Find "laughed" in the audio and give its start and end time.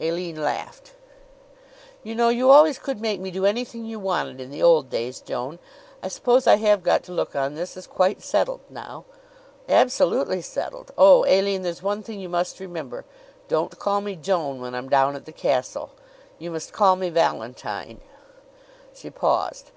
0.40-0.92